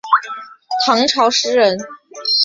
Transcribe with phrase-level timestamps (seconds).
[0.83, 1.77] 唐朝诗人。